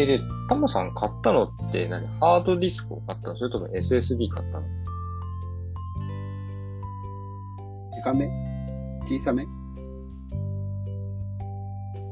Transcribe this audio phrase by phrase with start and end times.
[0.00, 2.06] えー、で、タモさん買ったのって何？
[2.20, 3.36] ハードディスクを買ったの？
[3.36, 4.66] それとも SSD 買ったの？
[7.94, 8.30] でかめ？
[9.02, 9.46] 小さめ？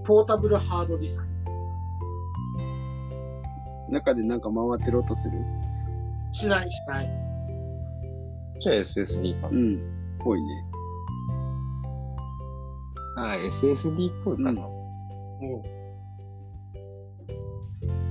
[0.04, 1.28] ポータブルハードディスク。
[3.90, 5.38] 中でなんか回ってる音する？
[6.32, 7.10] しない、しない。
[8.60, 9.54] じゃあ SSD かう。
[9.54, 9.80] ん。
[10.18, 10.64] ぽいね。
[13.16, 14.50] ああ、SSD っぽいかな。
[14.50, 15.77] うん。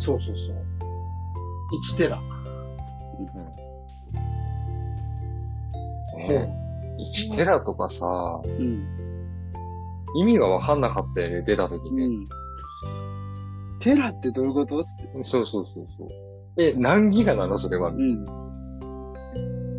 [0.08, 0.56] そうそうそう。
[1.94, 2.18] 1テラ。
[6.18, 6.54] ね
[7.32, 8.86] 1テラとかさ、うん。
[10.16, 12.05] 意味がわかんなかったよね、出た時ね。
[12.05, 12.26] うん。
[13.80, 14.84] テラってどういうこと？
[14.84, 15.24] つって。
[15.24, 16.10] そうそうそうそう。
[16.58, 17.58] え、何ギガなの？
[17.58, 17.90] それは。
[17.90, 18.26] うん。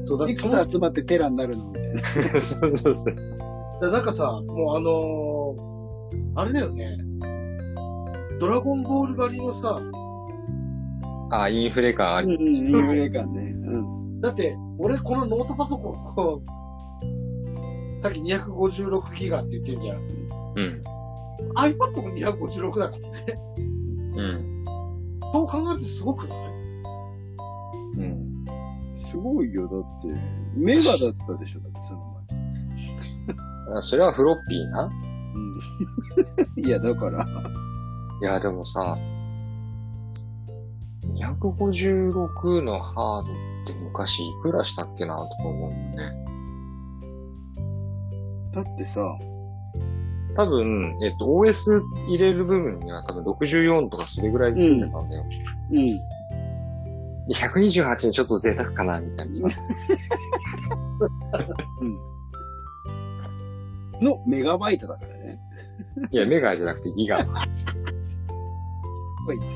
[0.06, 1.64] そうだいくつ集まってテラになるの？
[1.66, 2.00] みたいな。
[2.40, 3.14] そうそうそう。
[3.80, 5.78] だなんかさ、もうあのー
[6.36, 6.96] あれだよね。
[8.40, 9.80] ドラゴンボール狩りのさ、
[11.30, 12.34] ああ、インフレ感あり。
[12.34, 13.40] うんうん、インフレ感ね。
[13.40, 14.20] うん。
[14.20, 16.40] だって、俺このノートパソコンの、
[18.00, 19.98] さっき256ギガって言ってんじゃん。
[19.98, 20.00] う
[20.60, 20.82] ん。
[21.56, 23.10] iPad も256だからね。
[24.16, 24.64] うん。
[25.32, 26.38] そう考えるとすごくない？
[27.98, 28.44] うん。
[28.96, 29.82] すごいよ、だっ
[30.12, 30.20] て。
[30.56, 32.16] メガだったでしょ、だってその
[33.78, 34.88] あそれはフロッピーな？
[34.88, 36.64] 前。
[36.64, 36.64] うん。
[36.66, 37.24] いや、だから。
[38.22, 38.94] いや、でもさ、
[41.14, 43.34] 256のハードっ
[43.66, 46.12] て昔いくらしたっけなとか思うよね。
[48.52, 49.18] だってさ、
[50.36, 55.24] 多分、えっと、OS 入れる部分には多分64とかそれぐらいで済んでたんだよ。
[55.72, 55.84] うん。
[55.86, 59.48] で128にちょっと贅沢かな、みたいなさ。
[64.00, 65.40] のメガバイトだからね。
[66.10, 67.18] いや、メガじゃなくてギガ。
[67.24, 67.26] す
[69.26, 69.46] ごいっつっ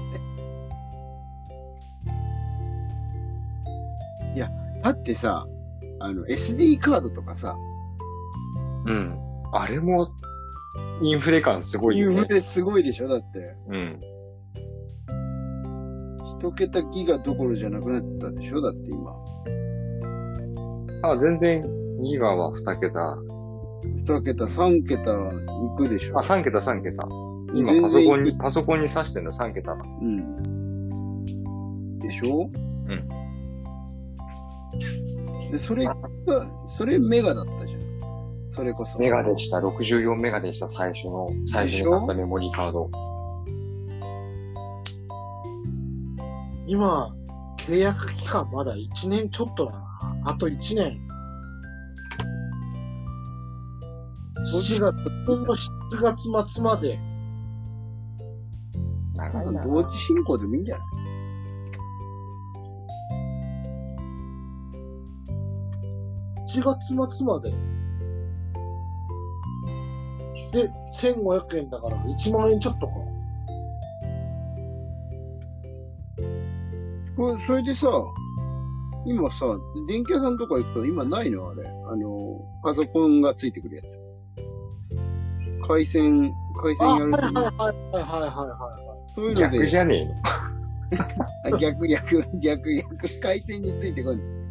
[4.34, 4.50] いや、
[4.82, 5.46] だってさ、
[6.00, 7.54] あの、SD カードとかさ、
[8.86, 9.14] うん。
[9.52, 10.08] あれも、
[11.02, 12.14] インフレ感すごいイン。
[12.16, 13.56] フレすごいでしょだって。
[13.68, 14.00] うん。
[16.38, 19.14] 一桁ギガどころじゃなくなったでしょだって今。
[21.04, 21.62] あ、全然、
[22.02, 23.16] ギガは2桁。
[24.04, 25.06] 二桁、三桁い
[25.76, 27.06] くでしょあ、3桁、3桁。
[27.54, 29.82] 今、パソコンに、パソコンに挿してるの3桁だ。
[30.00, 31.98] うん。
[31.98, 32.50] でしょ？
[32.88, 33.08] うん。
[35.50, 35.96] で、それが、
[36.66, 37.82] それメガだったじゃん。
[38.50, 38.98] それこそ。
[38.98, 39.58] メガでした。
[39.58, 42.90] 64メガでした、最初の、最初に買ったメモリーカード。
[46.66, 47.14] 今、
[47.58, 49.82] 契約期間まだ1年ちょっとだな。
[50.24, 50.98] あと1年。
[54.44, 54.94] 4月、
[55.26, 56.98] 今の7月末まで。
[59.14, 59.64] 長いな。
[59.64, 60.86] 同時進行でもいいんじゃない？
[66.60, 67.50] 7月末まで。
[70.52, 70.70] で、
[71.02, 72.92] 1500円だから1万円ちょっとか。
[77.16, 77.88] これ、それでさ、
[79.06, 79.46] 今さ、
[79.88, 81.48] 電気屋さんとか行くと今ないの？
[81.50, 81.62] あれ。
[81.90, 84.00] あの、パソコンがついてくるやつ。
[85.66, 90.06] 回線、回あ、線やるとはいはいはいはいはいはいはそういうので、逆じゃねえ
[91.50, 91.56] の？
[91.56, 94.41] あ 逆、逆、逆、逆、回線についてこない。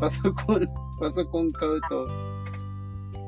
[0.00, 0.66] パソコン、
[1.00, 2.06] パソコン買うと、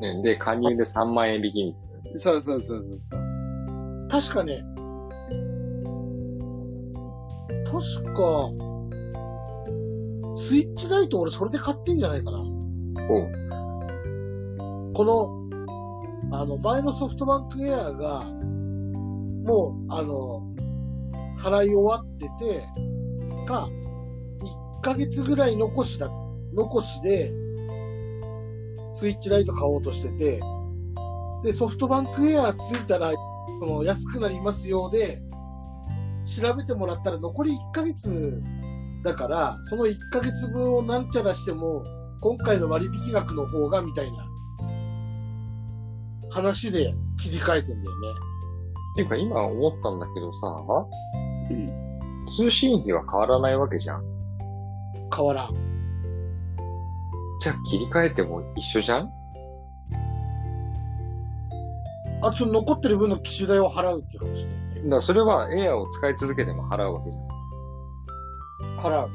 [0.00, 2.20] ねで、加入で3万円引きみたいな。
[2.20, 3.20] そうそうそうそうそう。
[4.06, 4.10] い。
[4.10, 4.62] 確かね、
[7.64, 8.50] 確か、
[10.34, 12.38] スイッチライト俺それで買ってんじゃないかな。
[12.38, 12.48] おう
[14.94, 20.42] この、あの、前のソフトバンクエアが、もう、あの、
[21.38, 22.66] 払い終わってて、
[23.46, 23.68] か、
[24.80, 26.08] 1ヶ月ぐらい残しだ、
[26.54, 27.32] 残しで、
[28.92, 30.40] スイッチライト買おうとしてて、
[31.44, 33.12] で、ソフトバンクエアついたら、
[33.60, 35.22] その、安くなりますようで、
[36.26, 38.42] 調べてもらったら残り1ヶ月
[39.04, 41.82] だから、その1ヶ月分をなんちゃらしても、
[42.20, 44.28] 今回の割引額の方が、みたいな
[46.30, 48.08] 話で切り替えてんだよね。
[48.92, 50.64] っていうか今思ったんだけどさ、
[51.50, 51.88] うん。
[52.36, 54.02] 通信費は変わらないわけじゃん。
[55.14, 55.77] 変わらん。
[57.48, 59.10] じゃあ切り替えても一緒じゃん？
[62.20, 64.74] あ、ちょ残ってる分の機種代を払うって話だよね。
[64.74, 67.16] だからそれはエアを使い続けても払うわけじ
[68.76, 69.08] 払う。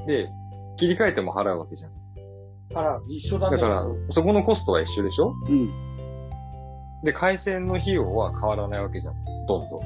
[0.00, 0.06] ゃん。
[0.06, 0.28] で、
[0.76, 1.92] 切り替えても払うわけじゃん。
[2.74, 3.04] 払う。
[3.06, 3.58] 一緒だね。
[3.58, 5.32] だから、そこのコストは一緒でしょ？
[5.48, 5.70] うん。
[7.04, 9.14] で、回線の費用は変わらないわけじゃん。
[9.46, 9.80] どんどん。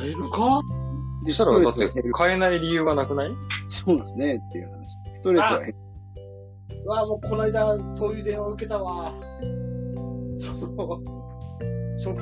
[0.00, 0.62] 買えるか？
[1.24, 2.12] でそしたらだってストレスが減る。
[2.12, 3.30] 買えない理由がなくない？
[3.68, 4.88] そうだねっていう話。
[5.10, 5.74] ストレスが減る。
[6.84, 9.12] うわ、もうこの間、そういう電話を受けたわ。
[10.36, 11.00] その、
[11.96, 12.20] ショップ、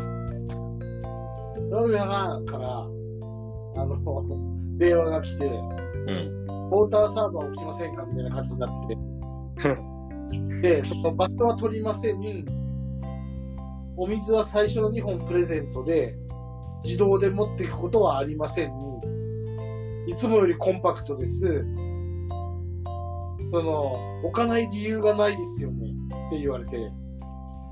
[1.71, 3.97] ラウヤがから、あの、
[4.77, 5.51] 電話が来て、う。
[5.51, 5.53] ん。
[6.71, 8.99] ウォーターサーバー置きませんかみたいな感じになって。
[10.63, 12.19] で、そのバットは取りません。
[13.97, 16.17] お水は最初の2本プレゼントで、
[16.85, 18.73] 自動で持っていくことはありません。
[20.07, 21.65] いつもよりコンパクトです。
[23.53, 23.93] その、
[24.25, 25.91] 置かない理由がないですよね。
[26.29, 26.77] って言われて。
[26.79, 26.83] い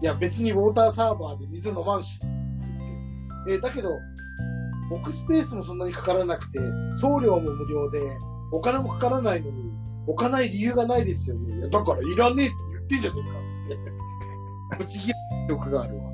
[0.03, 2.21] や、別にウォーターサーバーで水飲まんし。
[3.49, 3.99] えーだけど、
[4.91, 6.59] 置くスペースもそんなにかからなくて、
[6.95, 8.01] 送料も無料で、
[8.53, 9.73] お金もかからないのに、
[10.07, 11.57] 置かない理由がないですよね。
[11.57, 14.79] いやだからいらねえって言ってんじゃねえか、つって。
[14.85, 15.15] ぶち切る
[15.49, 16.05] 力があるわ。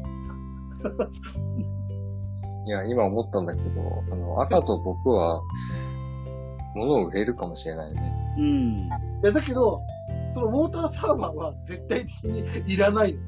[2.67, 5.43] いや、今思ったんだけど、あの、赤と僕は、
[6.75, 8.35] 物を売れるかもしれないね。
[8.39, 8.87] うん。
[8.87, 8.91] い
[9.23, 9.81] や、だけど、
[10.33, 13.21] そのウォーターサーバーは絶対的にいらないの。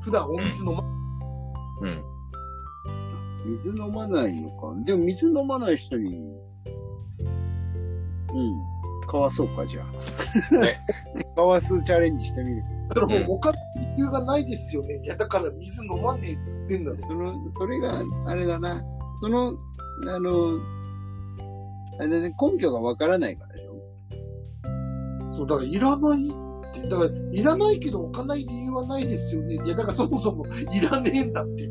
[0.00, 0.82] 普段お水飲ま、
[1.82, 2.02] うん。
[3.46, 4.72] 水飲まないのか。
[4.84, 6.18] でも水飲まない人に、う
[8.38, 8.75] ん。
[9.06, 10.56] かわそうか、じゃあ。
[10.58, 10.80] ね
[11.34, 12.62] かわすチャレンジしてみる。
[12.88, 15.00] だからもう置かない理由がないですよね。
[15.02, 16.96] いや、だから水飲まねえっつってんだよ。
[16.98, 18.82] その、それが、あれだな。
[19.20, 19.52] その、
[20.08, 20.58] あの、
[21.98, 23.74] あれだね、根拠がわからないからでしょ。
[25.32, 29.54] そう、だからいらないって、だからいらないけど置かない理由はないですよね。
[29.54, 31.70] いや、だからそもそもいらねえんだって。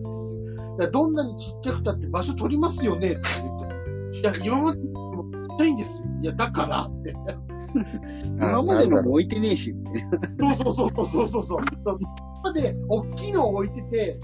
[0.78, 4.20] だどんなにちっちゃくたって場所取りますよねって言うと。
[4.20, 4.80] いや、今まで
[5.56, 6.08] もちっちゃいんですよ。
[6.22, 7.14] いや、だからって。
[8.26, 9.76] 今までのも置いてねえし。
[10.56, 11.60] そうそうそうそうそうそう。
[11.84, 11.98] 今
[12.44, 14.20] まで大きいのを置いてて、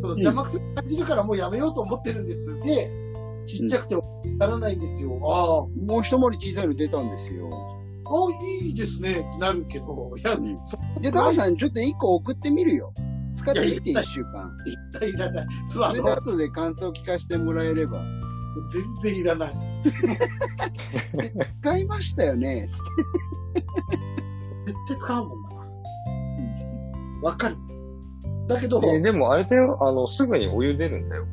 [0.00, 2.58] その邪魔くさに感じるからもうやめようと思ってるんです。
[2.60, 2.90] で、
[3.44, 3.96] ちっちゃくて
[4.38, 5.18] ならないんですよ。
[5.24, 7.48] ああ、もう一回り小さいの出たんですよ。
[8.08, 12.92] あいいですねってなるけど、いや、うんそじゃあ、タカさん、ちょっと一個送ってみるよ。
[13.34, 14.50] 使ってみて、一週間。
[15.02, 15.46] いらない。
[15.66, 18.00] それので後で感想聞かせてもらえれば。
[18.70, 19.54] 全然いらない。
[21.60, 22.68] 使いましたよね。
[22.70, 22.80] つっ
[23.54, 23.62] て
[24.66, 25.48] 絶対使うもんな。
[27.22, 27.56] わかる。
[28.48, 31.26] だけど、えーでもあれだよ、あの、すぐにお湯出るんだよ。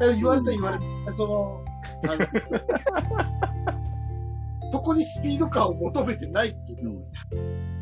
[0.00, 1.12] 言われた言われた。
[1.12, 1.64] その、
[2.04, 2.26] あの
[4.72, 6.92] そこにスピード感を求めてないっていうの。
[6.92, 6.96] い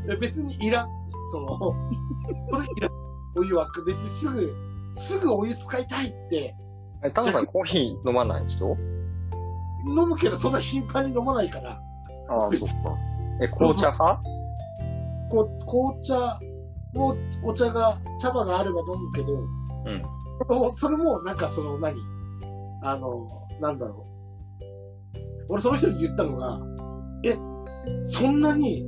[0.09, 0.89] や別にいらん。
[1.31, 1.47] その、
[2.51, 2.93] これいらん。
[3.37, 4.55] お湯は別にすぐ、
[4.93, 6.55] すぐお湯使いたいって、
[7.05, 8.77] え、タカさんコーヒー飲まない人？
[9.87, 11.81] 飲むけどそんな頻繁に飲まないから、
[12.29, 12.97] ああ、そっか。
[13.41, 14.21] え、紅茶派？
[15.31, 16.39] こう紅茶
[16.95, 20.75] も、お茶が、茶葉があれば飲むけど、うん。
[20.75, 21.97] それもなんかその何？
[22.83, 24.13] あの、なんだろう。
[25.49, 26.61] 俺その人に言ったのが、
[27.25, 27.37] え、
[28.05, 28.87] そんなに、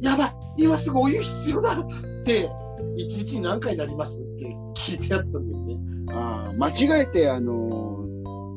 [0.00, 1.86] やばい今すぐお湯必要だっ
[2.24, 2.48] て、
[2.96, 4.44] 一日に何回になりますって
[4.76, 5.76] 聞いてやったんだよね。
[6.18, 8.04] ああ、間違えて、あの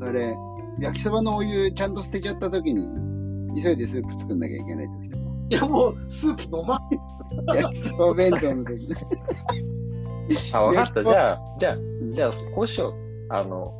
[0.02, 0.36] ーあれ、
[0.80, 2.84] 焼きそばのお湯ちゃんと捨てちゃった時に、
[3.62, 5.24] 急いでスープ作んなきゃいけない時とか。
[5.50, 6.80] いやもう、スープ飲ま
[7.46, 7.62] ない。
[7.62, 8.96] 焼きそば弁当の時。
[10.54, 11.04] あ、わかった。
[11.04, 12.94] じゃあ、じゃあ、んじゃあ、こうしよう。
[13.30, 13.72] あの、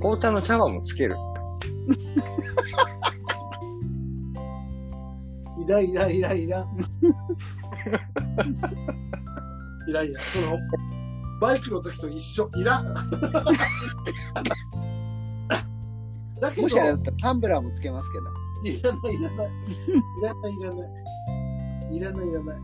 [0.00, 1.16] 紅茶の茶葉もつける。
[5.66, 6.66] いらいらいらいら。
[9.86, 10.20] いらいら。
[10.22, 10.56] その、
[11.40, 12.50] バイクの時と一緒。
[12.56, 12.84] いらん。
[16.40, 18.26] だけど、もしあれだったらタンブラーもつけますけど。
[18.62, 19.48] いらないいらない。
[19.48, 20.90] いらないいらない。
[21.96, 22.56] いらないいらない。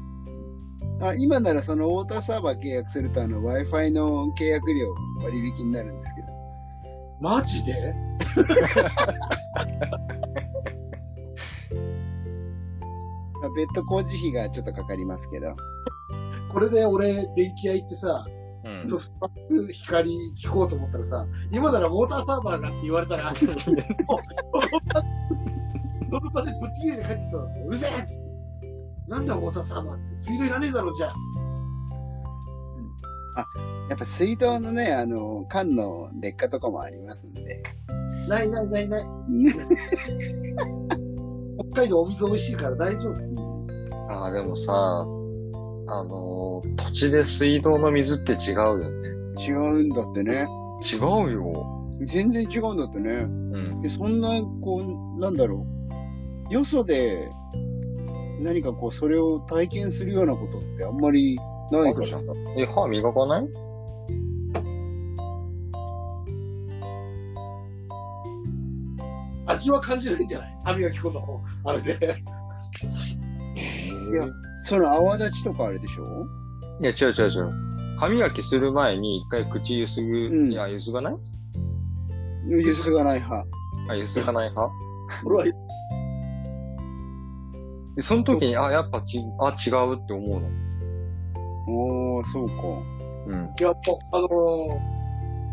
[0.98, 6.28] あ今ならそのウォーターサーバー契約するとあの Wi-Fi の契約料割引になるんですけど。
[7.20, 7.94] マジで？
[13.40, 15.54] まあ別途工事費がちょっとかかりますけど。
[16.52, 18.24] これで俺、電気屋行ってさ、
[18.66, 18.86] うん。
[18.86, 23.34] ソフトバンク光聞こうと思ったらさ、今ならウォーターサーバーがって言われたら、 もう
[26.10, 28.36] その場でぶち切れて帰ってきそうるせえっつって。
[29.08, 30.18] なんだウォーターサーバーって。
[30.18, 31.14] 水道いらねえだろ、じゃあ。
[33.88, 37.62] やっぱ水道のね、あの、缶の劣化とかもありますんで。
[38.28, 39.04] ないないないない。
[41.72, 43.14] 北海道お水美味しいから大丈夫。
[44.08, 45.06] ああ、でもさ、
[45.88, 49.08] あのー土地で水道の水って違うよね。
[49.38, 50.46] 違うんだってね。
[50.92, 51.96] 違うよ。
[52.02, 53.10] 全然違うんだってね。
[53.12, 53.82] うん。
[53.84, 54.28] えそんな、
[54.62, 54.82] こ
[55.16, 55.66] う、なんだろ
[56.50, 56.54] う。
[56.54, 57.28] よそで、
[58.40, 61.38] 何かこう、それを体験するようなことってあんまり
[61.70, 62.24] ないからさ。
[62.56, 63.48] え、歯磨かない？
[69.46, 70.58] 味は感じないんじゃない？
[70.64, 71.92] 歯磨き粉の、あれで。
[73.56, 74.26] いや
[74.66, 76.26] その泡立ちとかあれでしょ？
[76.80, 77.50] いや、違う違う違う。
[77.98, 81.14] 歯磨きする前に一回口ゆすぐ、うんいや、ゆすがない？
[82.48, 83.46] ゆすがない派。
[83.88, 84.72] あ、ゆすがない派
[85.24, 85.44] 俺は、
[87.94, 90.48] でその時に、あ、やっぱち、あ、違うって思うの？
[91.68, 92.54] おー、そうか。
[93.28, 93.50] うん。
[93.58, 93.80] いや、もう
[94.16, 94.96] あのー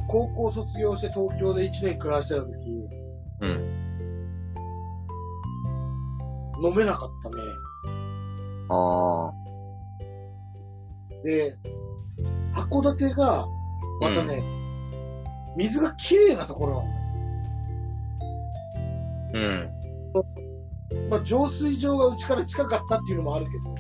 [0.10, 2.50] 高校卒業して東京で1年暮らしてた時、
[3.41, 3.50] うん。
[6.65, 7.36] 飲めなかったね。
[8.70, 9.34] ああ。
[11.24, 11.55] で、
[12.53, 13.48] 函館が、
[14.01, 14.43] またね、
[15.55, 17.03] 水がきれいなところなのね。
[19.34, 21.10] うん。
[21.10, 23.75] まあ、浄水場がうちから近かったっていうのもあるけど。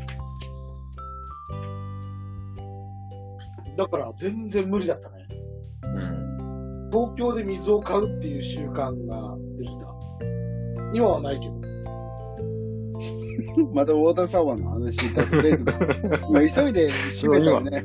[3.75, 5.27] だから全然無理だったね。
[5.83, 6.89] うん。
[6.91, 9.87] 東京で水を買うっていう習慣ができた。
[10.93, 11.62] 今はないけど。
[13.73, 15.65] またウォーターサーバーの話出される。
[16.29, 17.83] 今急いで閉めたよね。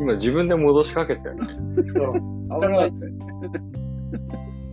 [0.00, 1.46] 今自分で戻しかけたよね。
[1.90, 2.98] 危なかったよね。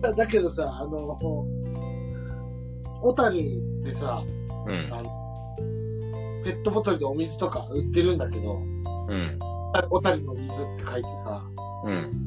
[0.00, 1.18] だだけどさ、あの、
[3.02, 3.36] 小樽
[3.82, 4.22] でさ、
[4.66, 4.90] うん。
[6.44, 8.60] ペットボトルでお水とか売ってるんだけど、
[9.08, 9.38] うん。
[9.90, 11.44] 小樽の水って書いてさ、
[11.84, 12.26] うん。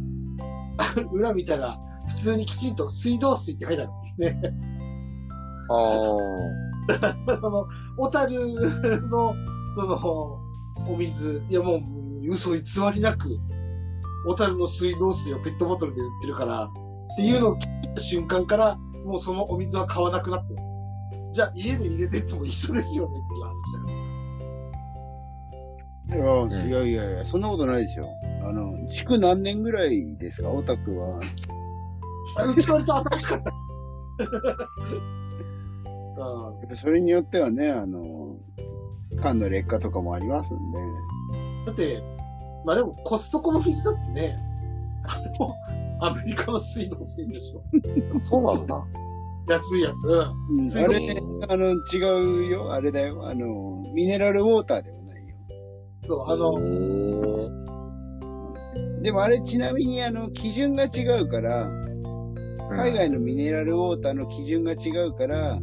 [1.12, 4.54] 裏見たら、普通にきちんと水道水って書いてあるんですね。
[5.70, 6.69] ああ。
[7.40, 7.68] その、
[7.98, 8.36] 小樽
[9.10, 9.36] の、
[9.74, 10.40] その、
[10.88, 11.82] お水、いやもう、
[12.30, 12.62] 嘘偽
[12.94, 13.38] りなく、
[14.28, 16.70] 小樽の水道水をペットボトルで売ってるから、っ
[17.16, 17.60] ていうのを聞
[17.92, 20.56] いた瞬間から、もうそのお水は買わなくなって。
[21.32, 23.54] じゃあ家で入れてっても一緒ですよねっていう話
[26.10, 26.48] だよ。
[26.48, 28.06] いや、いやいやいや、そんなことないでしょ。
[28.48, 30.50] あの、築何年ぐらいですか？
[30.50, 31.20] オタクは。
[32.38, 33.54] あうち割と新しかった。
[36.20, 38.36] あやっぱそれによってはね、あの、
[39.22, 40.80] 缶の劣化とかもありますんで。
[41.66, 42.02] だって、
[42.66, 44.38] まあでもコストコの水だってね、
[45.06, 45.56] あれも
[46.02, 47.64] アメリカの水道水でしょ。
[48.30, 48.86] そうなんだ。
[49.48, 50.08] 安いやつ。
[50.08, 50.16] うん
[50.86, 51.18] あれ、
[51.50, 52.72] あの、違うよ。
[52.72, 53.28] あれだよ。
[53.28, 55.36] あの、ミネラルウォーターでもないよ。
[56.08, 57.50] そう、あの、の、
[59.02, 61.68] でもあれちなみにあの、基準が違うから、
[62.70, 65.60] 海外のミネラルウォーターの基準が違うから、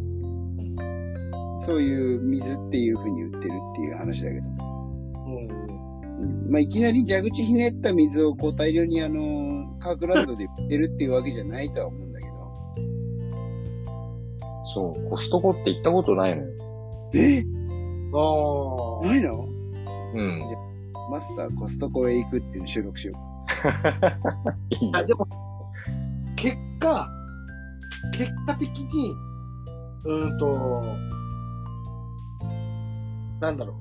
[1.58, 4.46] そういう水っていう風に売ってるっていう話だけど。
[5.26, 12.32] うん、うんまあ、いきなり蛇口ひねった水をこう大量にあの、カークランドで売ってるっていうわけじゃないとは思うんだけど。
[14.74, 16.48] そう、コストコって行ったことないのよ。
[17.14, 17.44] え？
[18.14, 19.06] ああ。
[19.06, 19.48] ないの？
[20.14, 20.42] うん。
[21.10, 23.14] マスターコストコへ行くっていう収録しよ
[24.80, 25.26] いいあ、でも、
[26.34, 27.08] 結果、
[28.12, 29.12] 結果的に、
[30.04, 30.82] うーんと、
[33.40, 33.74] なんだろ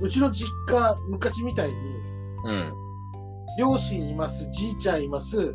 [0.00, 0.04] う。
[0.04, 1.74] うちの実家、昔みたいに、
[2.44, 2.72] うん。
[3.58, 5.54] 両親います、じいちゃんいます、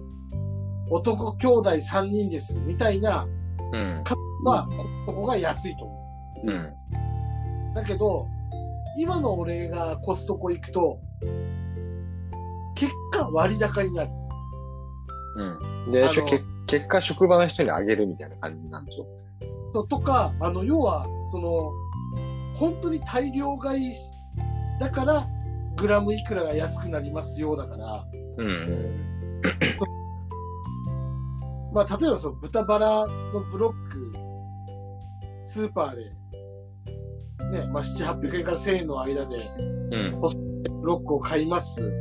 [0.90, 3.28] 男兄弟3人です、みたいな、
[3.74, 4.04] うん。
[4.44, 4.68] は、
[5.06, 5.96] ここが安いと思
[6.44, 6.50] うん。
[6.52, 6.76] う。
[7.76, 8.28] だけど、
[8.98, 11.00] 今の俺がコストコ行くと、
[12.76, 14.12] 結果割高になる。
[15.38, 15.92] うん。
[15.92, 19.06] で、あのけ結果職場の人にあげるみたいな感じなんでしょ
[19.74, 21.72] ととか、あの、要は、その、
[22.58, 24.12] 本当に大量買いし
[24.80, 25.24] だから、
[25.78, 28.06] グラムいくらが安くなりますよ、だから、
[28.38, 28.66] うん。
[31.74, 34.14] まあ、例えばその豚バラのブロック、
[35.46, 36.04] スーパーで、
[37.60, 39.50] ね、まあ、7、800円から1000円の間で、
[39.92, 40.22] うん。
[40.82, 41.92] ブロックを買います。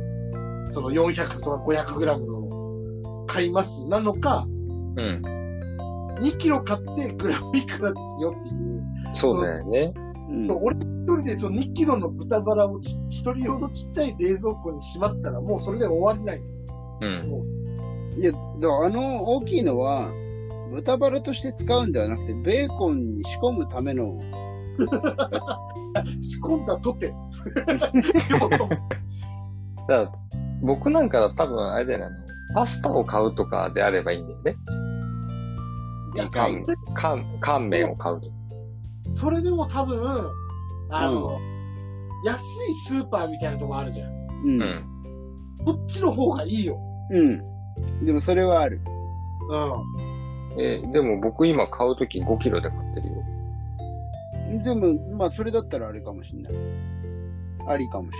[0.69, 3.87] その400とか500グラムの買います。
[3.87, 5.21] なのか、うん。
[6.21, 8.83] 2キロ買ってグラムいくらですよっていう。
[9.13, 9.93] そうだよね。
[10.29, 10.31] う。
[10.31, 16.41] うん俺一人でその2キロの豚バラをち一人用のちっちゃい冷蔵庫にしまったらもうそれで終わりない。
[17.01, 17.65] うん。
[18.17, 18.37] いや、だ
[18.85, 20.09] あの大きいのは、
[20.71, 24.19] 豚バラとして使うんではなくて、ベーコンに仕込むための、
[26.21, 27.13] 仕込んだとて。
[29.87, 30.11] だ
[30.63, 32.17] 僕なんかは多分あれだよね、
[32.55, 34.55] パスタを買うとかであればいいんだよね。
[36.15, 36.47] いやか
[37.41, 38.29] 乾、麺を買うと。
[39.13, 40.29] それでも多分、
[40.89, 41.39] あの、
[42.25, 44.11] 安いスーパーみたいなとこあるじゃん。
[44.45, 44.61] うん。
[44.61, 44.85] うん。
[45.65, 46.77] こっちの方がいいよ。
[47.11, 48.05] うん。
[48.05, 48.81] でもそれはある。
[49.49, 50.61] うん。
[50.61, 53.15] えーでも僕今買うとき5キロで買ってるよ。
[54.63, 56.53] でも、まあそれだったらあれかもしれない。
[57.67, 58.17] ありかもし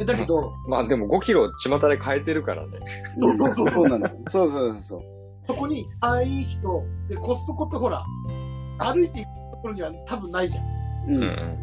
[0.00, 2.72] え、だけど、まあでも5キロ巷で買えてるからね。
[2.72, 3.38] れない。
[3.38, 4.08] そうそうそうそうなの。
[4.28, 5.00] そうそうそうそう。
[5.46, 8.02] そこに会員費と、で、コストコってほら、
[8.78, 10.64] 歩いて行くところには多分ないじゃん。
[10.64, 10.68] う。
[11.08, 11.56] うんん。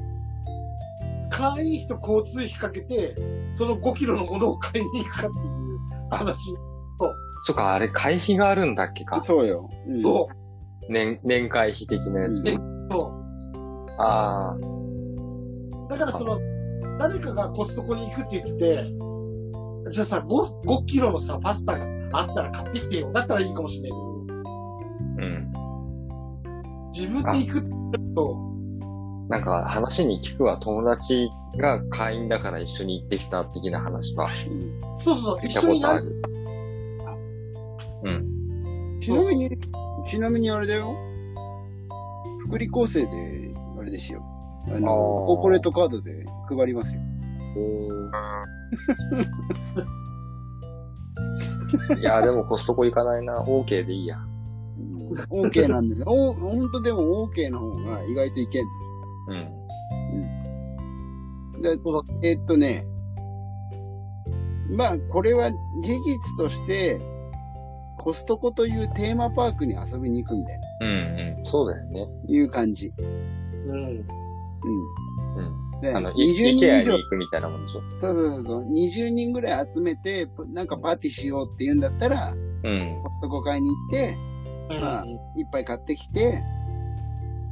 [1.30, 3.16] 会員費と交通費かけて、
[3.54, 6.56] その5キロのものを買いに行くかっていう話
[7.44, 9.22] そっか、あれ、会費があるんだっけか。
[9.22, 9.70] そうよ。
[9.88, 10.28] うんと、
[10.90, 12.44] 年、年会費的なやつ。
[12.44, 12.58] で
[12.90, 13.14] と
[14.00, 14.58] ああ、
[15.90, 16.40] だからその、
[17.00, 18.92] 誰かがコストコに行くって言ってて、
[19.92, 21.86] じゃあさ、5、5キロのさ、パスタが
[22.20, 23.12] あったら買ってきてよ。
[23.14, 25.52] だったらいいかもしれないうん。
[25.54, 27.77] けど、自分で行くって
[29.30, 34.30] なんか話に聞くわ、友達が会員だから一緒に行ってきた的な話は
[35.04, 36.22] そうそうそう、聞いたこ一緒になる。
[36.22, 37.18] とある。
[38.04, 39.00] うん。
[39.02, 39.50] ちなみに、
[40.08, 40.96] ちなみにあれだよ。
[42.48, 44.24] 福利厚生で、あれですよ。
[44.68, 47.02] あの、コーポレートカードで配りますよ。
[52.00, 53.40] いや、でもコストコ行かないな。
[53.42, 54.18] OK でいいや。
[55.10, 58.66] うん、OK なんだけど、おほんとでも OK の方が意外といけん。
[59.30, 59.34] う
[61.58, 61.62] ん。
[61.62, 61.78] で
[62.24, 62.86] えっとね、
[64.70, 67.00] まあ、これは事実として、
[67.98, 70.62] コストコというテーマパークに遊びに行くんだよ。
[70.82, 71.46] うんうん。
[71.46, 72.08] そうだよね。
[72.28, 72.92] いう感じ。
[73.00, 73.74] うん。
[73.74, 74.02] うん。
[75.74, 75.82] うん。
[75.82, 77.82] であの、20イ人以上に、行くみたいなもんでしょ。
[78.00, 83.02] そうそうそうそう、20人ぐらい集めて、なんかパーティーしようって言うんだったら、うん。
[83.04, 84.18] コストコ買いに行って、
[84.70, 85.06] まあ
[85.36, 86.42] いっぱい買ってきて、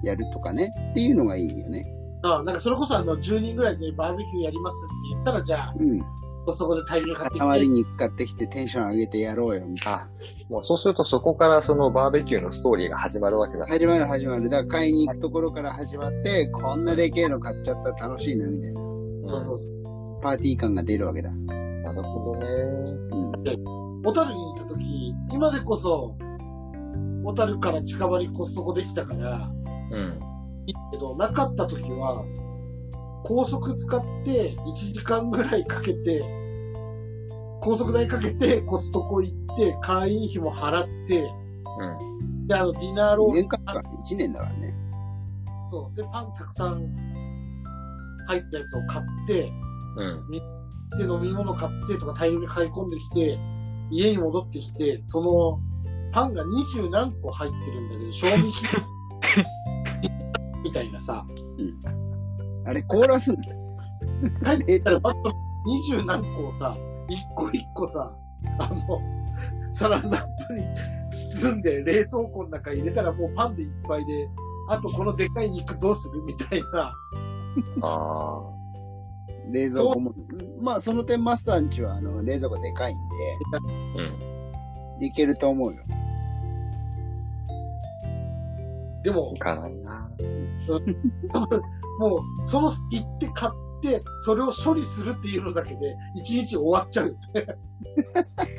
[0.04, 1.86] やるとかね、っていうのがいいよね。
[2.24, 6.00] あなんかそれこそあの、10人ぐらいでバーベキューやりますって言ったら、じゃあ、うん。
[6.54, 7.40] そこで大量に買ってきて。
[7.40, 10.08] 塊肉買ってきてテンション上げてやろうよ、みたいあ、
[10.50, 13.68] もうそうするとそこからそのバーベキューのストーリーが始まるわけだな。。
[13.68, 14.50] 始まる始まる。
[14.50, 18.80] だから買いに行くところから始まって、こんなでけえの買っちゃったら楽しいな、みたいな。
[19.30, 20.22] そうそうそう。
[20.22, 21.32] パーティー感が出るわけだ。
[21.32, 22.48] なるほどね。
[22.48, 24.02] うん。
[24.04, 26.16] 小樽に行った時、今でこそ、
[27.26, 29.52] 小樽から近場にコストコできたから、
[29.92, 30.20] うん。
[30.68, 32.24] いいけど、なかった時は、
[33.24, 36.24] 高速使って1時間ぐらいかけて、
[37.62, 41.32] 高速代かけてコストコ行って、会員費も払って、
[41.80, 42.48] うん。
[42.48, 44.76] で、あの、ディナーロー年間か、1年だからね。
[45.72, 45.98] そう。
[45.98, 46.96] で、パンたくさん
[48.28, 49.52] 入ったやつを買って、
[49.98, 50.32] うん。
[50.32, 53.40] で、飲み物買ってとか大量に買い込んできて、
[53.90, 55.75] 家に戻ってきて、その、
[56.16, 58.86] パンが二十何個入ってるんだけど、賞味期限
[60.64, 61.26] みたいなさ、
[62.66, 63.42] あれ、凍らすんだ。
[64.56, 65.32] 帰ってたらバッと
[65.66, 66.78] 二十何個をさ、
[67.10, 68.16] 一個一個さ、
[68.60, 69.02] あの、
[69.74, 70.64] サランラップに
[71.34, 74.30] 包んで冷凍庫の中に入れたらもうパンでいっぱいで、
[74.70, 76.22] あとこのでかい肉どうする？
[76.24, 76.94] みたいな。
[77.82, 78.42] あ
[79.52, 80.14] 冷蔵庫も。
[80.62, 83.02] まあ、その点マスターんちは、あの、冷蔵庫でかいんあ。
[83.98, 84.02] う
[84.96, 85.00] ん。
[85.00, 85.84] で、いけると思うよ。
[89.06, 90.10] でも行、かないな。
[92.00, 97.16] もう、その、行って買って、それを処理するっていうのだけで、一日終わっちゃう。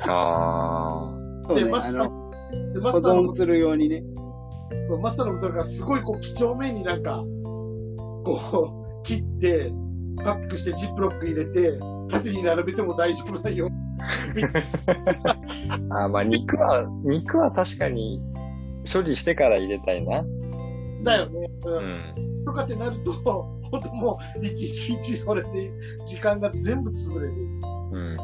[0.07, 4.01] あそうねで、マ、スター、でマ保スターの存するようにね。
[5.01, 7.21] マスターのことがすごいこう、几帳面になんか、
[8.23, 9.73] こう、切って、
[10.23, 11.77] パックしてジップロック入れて、
[12.09, 13.69] 縦に並べても大丈夫だよ。
[15.91, 16.03] あ。
[16.03, 18.21] あーまあ肉は、肉は確かに
[18.91, 20.23] 処理してから入れたいな。
[21.03, 21.49] だよね。
[21.65, 21.69] う。
[21.69, 21.83] うん
[22.41, 22.43] ん。
[22.45, 23.13] とかってなると、
[23.71, 25.71] 本当もう、一日それで
[26.05, 27.33] 時間が全部潰れる。
[27.91, 28.17] うん。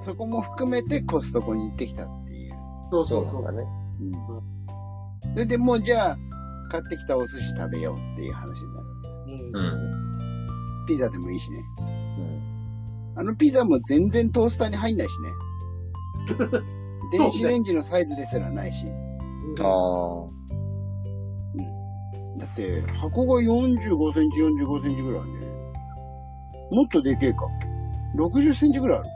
[0.00, 2.52] そこも含めてコストコに行ってきたっていう。
[2.92, 3.54] そうそそううそう。
[5.32, 6.18] それでもうじゃあ、
[6.70, 8.86] 買ってきたお寿司食べようっていう話になる。
[9.26, 9.60] うんう
[10.84, 10.86] ん。
[10.86, 11.58] ピザでもいいしね。
[11.78, 13.18] うん。
[13.20, 16.60] あのピザも全然トースターに入んないしね。
[17.12, 18.86] 電子レンジのサイズですらないし。
[19.60, 20.34] ああ。
[22.38, 25.38] だって、箱が45センチ、45センチぐらいあるね。
[26.70, 27.46] もっとでけえか。
[28.16, 29.14] 60センチぐらいあるか。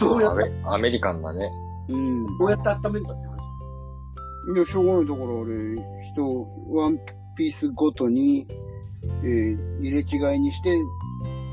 [0.00, 1.50] どうやっアメアメリカンだね。
[1.88, 2.26] うん。
[2.38, 3.34] どうやって温めるんだって話。
[4.56, 5.06] いや、しょうがない。
[5.06, 6.98] だから俺、人、ワン
[7.36, 8.46] ピースごとに、
[9.22, 10.78] えー入れ違いにして、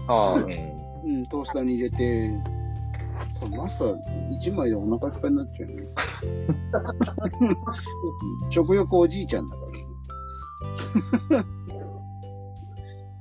[0.08, 0.82] ああ、うん。
[1.04, 2.30] うん、トースターに入れて、
[3.56, 3.98] マスター
[4.42, 5.88] 1枚でお腹いっぱいになっちゃうね。
[8.50, 9.62] 食欲おじいちゃんだか
[11.30, 11.46] ら。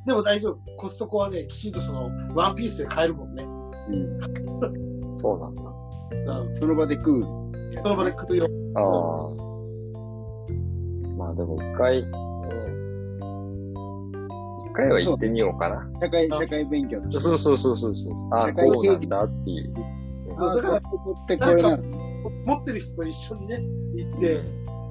[0.07, 0.59] でも大丈夫。
[0.77, 3.45] コストコはね、きちんとその、ワンピースで買えるもんね。
[3.45, 3.47] う
[3.93, 5.19] ん。
[5.19, 5.63] そうなんだ。
[6.43, 6.55] うん。
[6.55, 7.23] その場で食う
[7.73, 8.47] その場で食うよ。
[8.75, 9.51] ああ。
[11.17, 12.90] まあでも一回、ね、一
[14.73, 16.01] 回は行ってみようかな。
[16.01, 17.23] 社会、社会勉強として。
[17.23, 18.13] そうそうそうそうそう。
[18.33, 19.75] あこうなんだっていう。
[20.39, 20.81] あだからっ
[21.27, 21.83] てこれなの
[22.45, 23.61] 持ってる人と一緒にね、
[23.95, 24.43] 行って、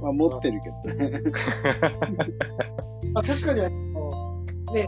[0.02, 1.22] まあ持ってるけどね。
[3.14, 4.88] まあ、確かにね、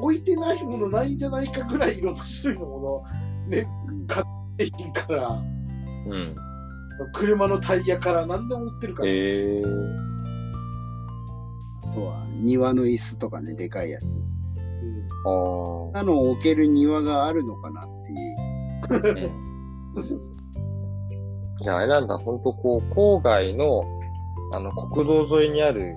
[0.00, 3.04] 置いてないものないんじゃないかぐらいいろんな種類のも
[3.48, 3.66] の、ね、
[4.06, 6.34] 買っていいから、うん。
[7.12, 9.08] 車のタイヤから何でも売ってるから。
[9.08, 10.11] ええあ
[11.94, 14.04] とは庭の椅子とかね、でかいやつ。
[14.04, 14.32] うん
[15.24, 16.02] ああ。
[16.02, 19.30] なのを置ける庭があるのかなっていう。
[21.62, 23.82] じゃああれなんだ、ほんとこう、郊外の、
[24.52, 25.96] あの、国道沿いにある、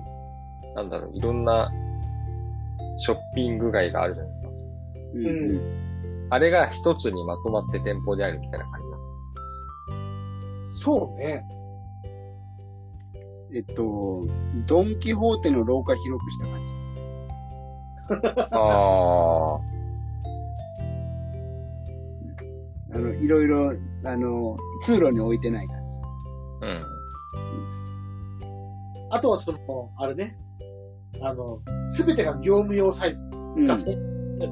[0.76, 1.72] なんだろう、いろんな、
[2.98, 4.48] ショッピング街があるじゃないですか。
[5.14, 5.86] うんうん
[6.28, 8.96] あれが一つにまとまって店舗であるみたいな感じな
[10.68, 11.44] そうね。
[13.54, 14.22] えっと、
[14.66, 16.66] ドン・キホーテの廊下広くした感じ。
[18.52, 18.58] あ
[19.54, 19.60] あ。
[22.94, 23.72] あの、いろいろ、
[24.04, 25.76] あの、通路に置いてない感
[26.62, 26.82] うん。
[29.10, 29.58] あとはその、
[29.98, 30.36] あれね、
[31.20, 33.60] あの、すべてが業務用サイズう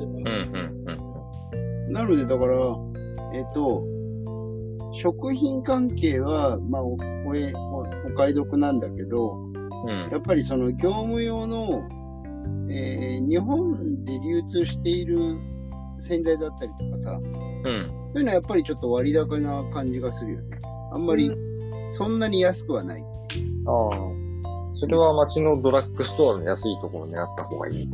[0.07, 1.91] ねうん、うん、うん。
[1.91, 1.93] ん。
[1.93, 2.77] なので、だから、
[3.35, 3.85] えっと、
[4.93, 6.83] 食品関係は、まあ、
[7.55, 9.33] お、お買い得なんだけど、
[9.87, 11.87] うんやっぱりその業務用の、
[12.70, 15.38] えー日本で流通している
[15.99, 17.20] 洗剤だったりとかさ、
[17.64, 17.90] うん。
[18.12, 20.59] そういうのはやっぱりちょっと割高な感じがするよね。
[20.92, 21.31] あんまり、
[21.92, 23.03] そんなに安くはない。
[23.66, 24.14] ああ。
[24.75, 27.88] それは街のドラッグストアの安いところを狙った方がいい。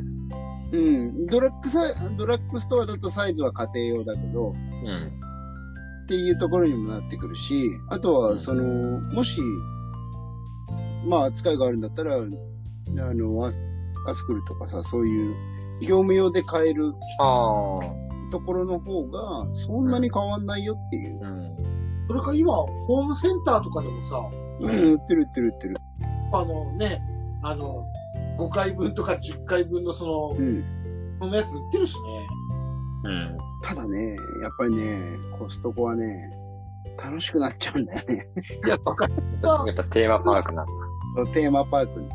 [0.72, 1.26] うん。
[1.26, 5.12] ドラッグドラッグストアだとサイズは家庭用だけど、うん。
[6.11, 8.64] っていうところにもなってくるし、あとは、その、
[9.14, 9.40] もし、
[11.07, 12.25] まあ、扱いがあるんだったら、あ
[13.14, 13.62] の、アス
[14.09, 15.37] アスクルとかさ、そういう、
[15.81, 16.92] 業務用で買える。
[18.33, 21.20] ところの方が、そんなに変わんないよっていう。
[21.20, 21.57] うん。
[22.09, 24.16] それか今、ホームセンターとかでもさ、
[24.61, 25.77] うん、売ってる売ってる売ってる。
[26.33, 27.01] あのね、
[27.42, 27.87] あの、
[28.37, 30.64] 5回分とか10回分のその、うん。
[31.20, 32.27] そのやつ売ってるしね。
[33.05, 33.37] うん。
[33.62, 36.31] ただね、やっぱりね、コストコはね、
[37.03, 38.29] 楽しくなっちゃうんだよね。
[38.64, 39.14] いや、わかる。
[39.42, 40.73] やっぱテーマパークなんだ。
[41.16, 42.09] そうテーマパークに。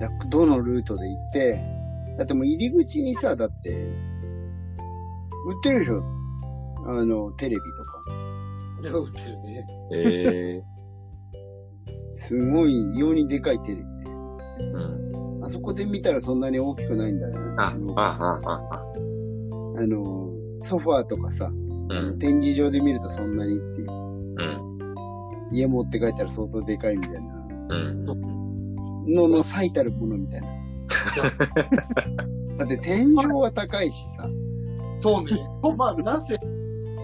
[0.00, 1.64] だどのルートで行って、
[2.18, 6.02] だってもう入り口にさ、だって、売ってるでしょ？
[6.86, 8.02] あの、テレビとか。
[8.82, 9.66] いや、売ってるね。
[9.94, 10.62] ええ
[12.16, 14.04] すごい異様にでかいテレビね。
[14.74, 15.44] うん。
[15.44, 17.38] あそこで見たらそんなに大きくないんだね。
[17.56, 18.82] あ、のあ、あ、あ、あ。
[19.76, 20.30] あの、
[20.60, 22.18] ソファーとかさ、うん。
[22.18, 23.90] 展示場で見るとそんなにっていう。
[23.90, 24.72] うん。
[25.50, 27.46] 家持って帰ったら相当でかいみたいな。
[27.70, 28.04] うん。
[29.14, 30.48] のの最たるものみたいな。
[32.58, 34.28] だって天井は高いしさ。
[35.00, 35.32] そうね。
[35.62, 36.38] とまあ、なんせ、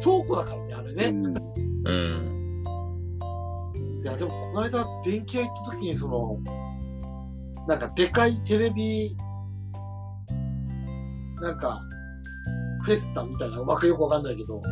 [0.03, 1.07] 倉庫だからね、あれね。
[1.07, 1.27] うん。
[1.27, 2.29] うん。
[4.03, 6.39] いや、でも、この間、電気屋行った時に、その、
[7.67, 9.17] なんか、でかいテレビ、
[11.41, 11.83] なんか、
[12.89, 14.63] フェスタみたいな、うまくよくわかんないけど、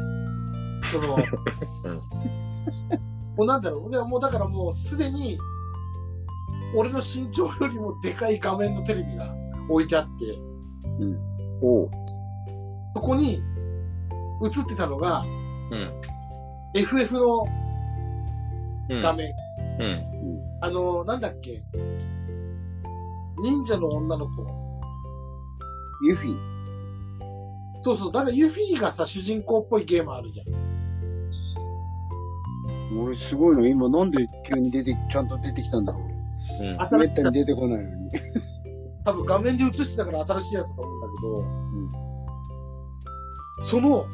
[0.90, 1.18] その、
[3.36, 5.36] もうなんだろう、俺はもうだからもうすでに、
[6.74, 9.34] 俺の身長よりもでかい画面のテレビが
[9.68, 10.38] 置いてあって、
[11.60, 11.90] おう。
[12.94, 13.42] そこに
[14.42, 15.22] 映ってたのが、
[15.70, 15.92] うん。
[16.74, 17.44] FF の
[18.88, 19.00] うん。
[19.02, 19.30] 画面。
[19.78, 20.02] うん。
[20.62, 21.62] あの、なんだっけ
[23.42, 24.46] 忍者の女の子。
[26.06, 26.55] ユフィ。
[27.80, 28.12] そうそう。
[28.12, 30.46] だからユフィがさ、主人公っぽいゲームあるじゃん。
[32.98, 36.02] 俺すごいの、今なんで急に出て、ちゃんと出てきたんだろう。
[36.02, 36.06] う
[36.96, 37.00] ん。
[37.00, 38.10] めったに出てこないのに。
[39.04, 41.12] 多分画面で映してたから新しいやつだと思うんだけ
[43.60, 44.04] ど、その、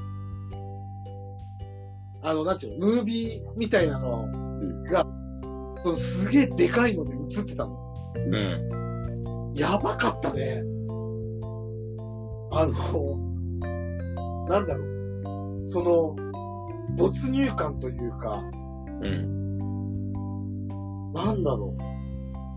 [2.23, 4.29] あの、なんていうの、ムービーみたいなの
[4.85, 5.05] が、
[5.83, 7.93] そのすげえでかいので映ってたの。
[8.15, 8.21] う
[9.51, 9.55] ん。
[9.55, 10.63] やばかったね。
[12.53, 13.32] あの、
[14.49, 15.69] なんだろう。
[15.69, 16.17] その、
[16.97, 18.43] 没入感というか、
[19.01, 20.13] うん。
[21.13, 21.83] なんだろう。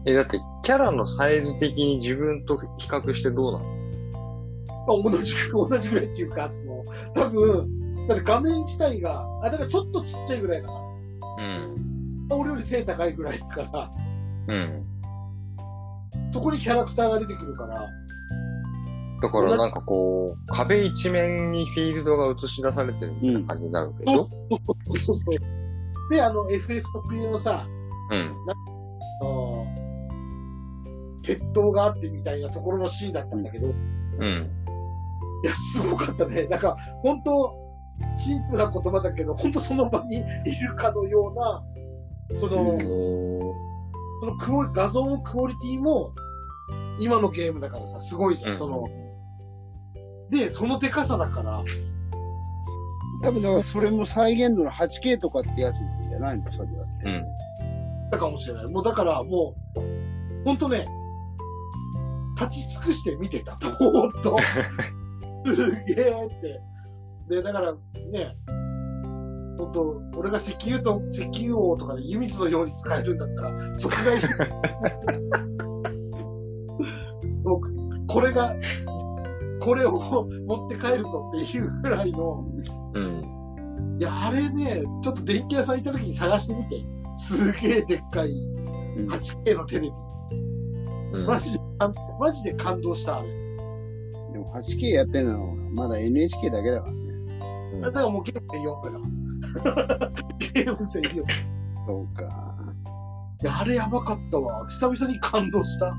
[0.10, 3.66] え、だって、キャラのサイズ的に自分と比較してどうなの？
[4.88, 10.80] まあ、同じく、同じぐらいっていうか、その、多分、だって画面自体が、あ、だからちょっとちっちゃいぐらいかな。
[11.38, 12.28] うん。
[12.30, 13.92] 俺より背高いぐらいだから、
[14.48, 14.86] うん。
[16.32, 17.88] そこにキャラクターが出てくるから、
[19.26, 24.30] だからなんかこう、壁一面にフィールドが映し出されてるみたいな感じになるでしょ？
[24.88, 26.14] そうそうそう。
[26.14, 27.66] で、あの、FF 特有のさ、
[28.12, 28.36] うん。
[31.24, 34.50] 鉄塔があってみたいなところのシーンだったんだけど、いうん。
[35.44, 36.46] や、すごかったね。
[36.48, 37.56] なんか、本当
[38.18, 41.64] シンプルな言葉だけど、本当その場にいるかのような、
[42.40, 42.80] その、うん
[44.22, 46.14] そのクオリ画像のクオリティも、
[47.00, 48.56] 今のゲームだからさ、すごいじゃん。
[48.56, 48.86] その、
[50.30, 51.64] で、そのデカさだから、
[53.24, 55.78] 多分だからそれも再現度の 8K とかってやつ
[56.10, 56.52] じゃないの？
[56.52, 57.06] それだって。
[57.06, 57.24] うん。
[58.12, 58.68] だかもしれない。
[58.72, 60.88] もうだからもう、ほんとね、
[62.40, 63.56] 立ち尽くして見てた。
[63.80, 64.38] ぼーっと。
[65.54, 66.62] すげえって。
[67.30, 67.80] で、だからね、
[69.58, 74.36] ほんと、俺が石油と、石油王とかで湯水のように使えるんだったら、即買いして。
[77.44, 77.62] もう
[78.08, 78.54] これが、
[79.66, 79.94] これを
[80.48, 82.46] 持って帰るぞっていうぐらいの、
[82.94, 83.98] うん。
[84.00, 86.86] いや、あれね、ちょっと電気屋さん行った時に探してみて。
[87.16, 89.92] すげえでっかいうん 8K のテレビ。
[91.14, 91.58] うんマジ
[92.20, 93.18] マジで感動した。
[93.18, 93.30] あれ
[94.34, 97.82] でも 8K やってんのはまだ NHK だけだからね。
[97.82, 98.82] だからもうゲーム専用
[99.64, 100.12] だから。
[100.54, 101.24] ゲーム専用。
[101.24, 101.26] い
[101.88, 102.56] そうか。
[103.46, 104.68] や、あれやばかったわ。
[104.68, 105.94] 久々に感動した。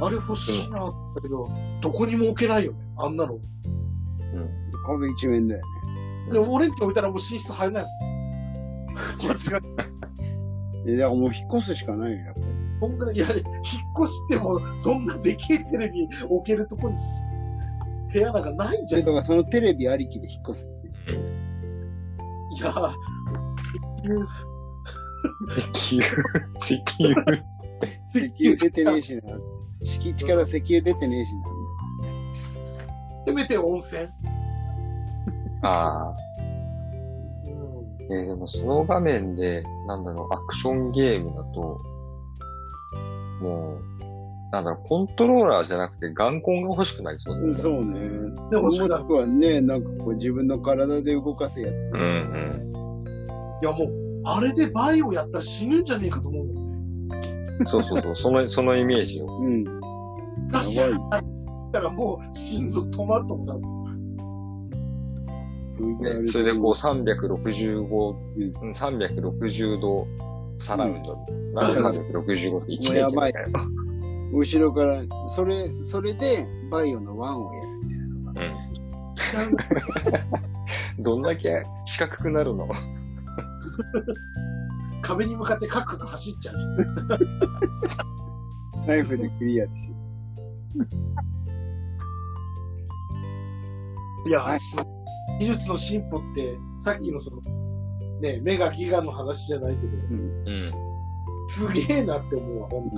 [0.00, 1.48] あれ欲しいなだけど、
[1.80, 2.78] どこにも置けないよね。
[2.98, 3.38] あんなの。
[4.86, 5.62] 壁一面だよ
[6.26, 6.32] ね。
[6.32, 7.96] でも俺んち置いたらもう寝室入れないもん。
[9.26, 9.96] 間違い。
[10.88, 12.46] えだからもう引っ越すしかないよ、やっぱり。
[12.78, 13.42] そんぐらい、いや、引っ
[14.04, 16.96] 越しても、そんなでけえテレビ置けるとこに、
[18.12, 19.00] 部屋なんかないんじゃん。
[19.00, 21.36] でだからそのテレビありきで引っ越すっていう。
[22.56, 22.70] いや、
[23.58, 24.26] 石油、
[25.74, 26.12] 石油、
[26.58, 27.55] 石油。
[28.08, 29.22] 石油出てねえしな。
[29.82, 31.44] 敷地から石油出てねえしな。
[33.26, 34.08] せめて温泉。
[35.62, 36.16] ああ。
[37.46, 38.12] うん。
[38.12, 41.80] えーでもその画面で、なんだろう、アクションゲームだと、
[43.40, 43.96] もう、
[44.52, 47.54] なんだろう、コントローラーじゃなくて眼根が欲しくなりそうだよね。
[47.54, 48.00] そうね。
[48.50, 48.98] でも、そうだ。
[48.98, 51.90] 僕はね、なんかこう自分の体で動かすやつ。
[51.92, 52.72] うんうん。
[53.62, 53.92] いや、もう、
[54.24, 56.30] あれでバイオやったら死ぬんじゃねえかと。
[57.64, 59.26] そうそうそう、その、そのイメージを。
[59.38, 59.64] うん。
[60.50, 63.76] ガシャやンったらもう心臓止まると思う。
[65.78, 70.06] ね、それでこう365、うんうん、360度
[70.58, 71.16] サラウンド。
[71.52, 73.32] なんで365って1もうやばい？
[74.32, 78.42] 後ろから、それ、それで、バイオのワンをやるみたいなのが。
[80.96, 81.02] うん。
[81.04, 82.68] どんだけ四角くなるの？
[85.06, 86.56] 壁に向かってカクカク走っちゃう。
[88.86, 89.96] ナイフでクリアですよ。
[94.26, 94.76] いや、はいす
[95.38, 97.40] 技術の進歩って、さっきのその、
[98.20, 100.72] ね、メガギガの話じゃないけど、うん。
[101.48, 102.90] すげえなって思うわ、本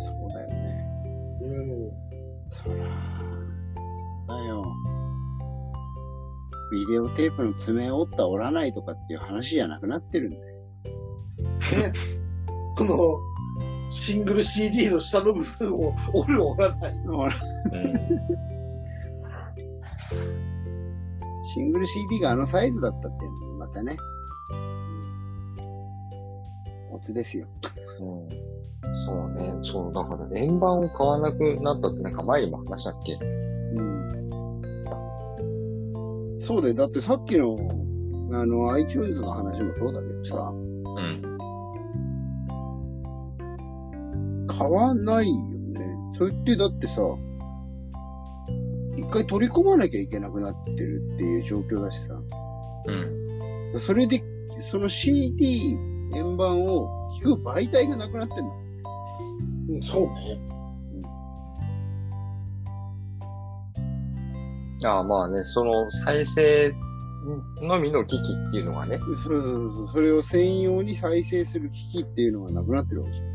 [0.00, 0.86] そうだよね。
[1.40, 1.46] 当。
[1.46, 1.90] うん。
[2.48, 2.74] そら、
[3.18, 3.24] そ
[4.24, 4.62] うだよ。
[6.70, 10.56] ビデオテープの爪を折った折らないとかっていう話じゃなくなってるんだよ。
[10.56, 11.92] ね、
[12.76, 12.96] その、
[13.90, 16.94] シングル CD の下の部分を折る折らない。
[21.54, 23.96] シングル CD があのサイズだったっていうのもまたね。
[26.90, 27.46] オツですよ。
[28.00, 28.28] うん。
[29.06, 29.54] そうね。
[29.62, 33.18] そう、だから円盤を買わなくなったってなんか前にも話したっけ？
[33.76, 34.25] うん。
[36.46, 36.74] そうだよ。
[36.74, 37.56] だってさっきの、
[38.30, 41.22] あの、iTunes の話もそうだけどさ、うん。
[44.46, 45.34] 買わないよ
[45.72, 45.80] ね。
[46.16, 47.02] それってだってさ、
[48.94, 52.14] 一回取り込まなきゃいけなくなってるっていう状況だしさ。
[53.74, 53.80] うん。
[53.80, 54.22] それで、
[54.70, 55.76] その CD、
[56.14, 58.52] 円盤を引く媒体がなくなってんの。
[59.70, 60.55] うん、そうね。
[64.84, 66.74] ああ、まあね、その再生
[67.62, 68.98] のみの機器っていうのがね。
[68.98, 69.88] そうそうそう。
[69.88, 73.26] それを専用に再生する機器っていうのがなくなってるわけじゃん。
[73.26, 73.30] う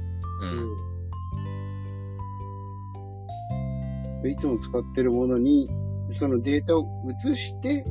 [4.20, 4.24] ん。
[4.24, 5.70] でいつも使ってるものに、
[6.16, 6.86] そのデータを
[7.26, 7.84] 移して、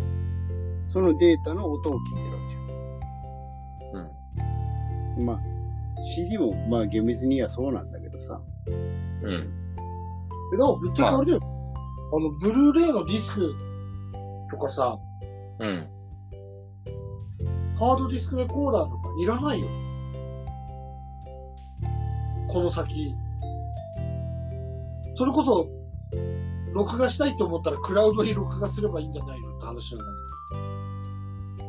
[0.89, 5.27] そのデータの音を聞いてるわけじゃん。
[5.27, 5.41] まあ、
[6.03, 8.41] CD も、まあ厳密にはそうなんだけどさ。
[9.23, 9.53] うん。
[10.53, 11.41] え、でも、ぶっちゃけあれだよ。
[11.43, 11.60] あ
[12.19, 13.55] の、ブルーレイのディスク
[14.51, 14.99] とかさ、
[15.61, 15.89] うん。
[17.79, 19.67] ハードディスクレコーダーとかいらないよ。
[22.49, 23.15] この先。
[25.15, 25.69] それこそ、
[26.73, 30.13] 録画したいと思ったらクラウドに録画すればいいんじゃないのって話なんだ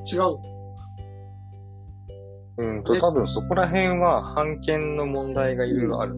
[0.06, 0.23] けど。
[0.23, 0.38] 違う。
[2.58, 6.15] うんと、多分そこら辺は版権の問題がいろいろある。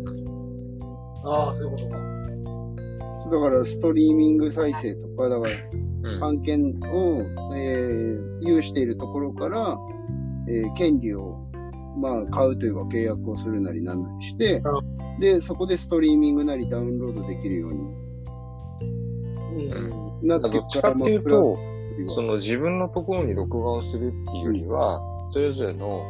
[1.26, 2.03] ああ、そういうことか。
[3.32, 5.52] だからストリーミング再生とか、だから
[6.04, 6.24] うん。
[6.24, 7.22] 案件を、
[7.56, 9.78] えー有しているところから、
[10.50, 11.40] えー権利を、
[11.98, 14.62] まあ、買うというか契約をするなりなんなりして、
[15.20, 17.80] で、そこでストリーミングなりダウンロードできるように
[20.22, 20.28] うん。
[20.28, 21.58] なってどっちかっていうと、
[22.10, 26.04] その、の自分のところに録画をするっていうよりは、それぞれの、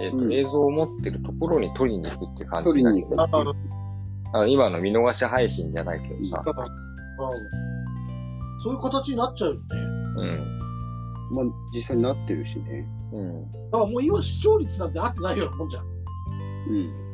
[0.00, 3.16] えーとうん映像を持ってるところに撮りに行くって感じ取りに行く。
[4.32, 6.42] あの今の見逃し配信じゃないけどさ。
[8.60, 9.60] そういう形になっちゃうよね。
[10.16, 10.58] うん。
[11.30, 12.86] まあ、実際になってるしね。
[13.12, 13.50] うん。
[13.50, 15.84] だからもう今視聴率なんて合ってないようなもんじゃん。
[15.84, 15.86] う
[16.76, 17.08] ん。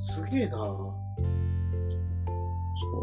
[0.00, 0.56] すげえな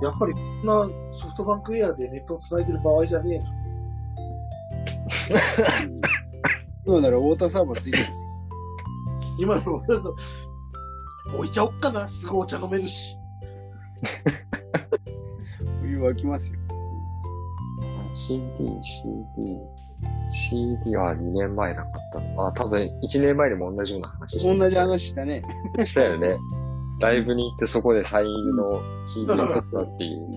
[0.01, 3.45] やっぱりこんなソフトバンクエアでネットを繋いでる場合じゃねえな。
[6.85, 8.22] 今ならウォーターサーバーついてる。
[9.37, 10.15] 今の俺だと、
[11.35, 12.07] 置いちゃおっかな。
[12.07, 13.17] すぐお茶飲めるし。
[15.81, 16.59] お湯沸きますよ。
[18.13, 18.39] CD、
[18.83, 19.57] CD、
[20.31, 22.47] CD は2年前なかったの。
[22.47, 25.41] あ、多分1年前にも同じような話して同じ話したね。
[25.83, 26.37] したよね。
[26.99, 30.27] ライブに行ってそこでサインの CD を買ったっていう。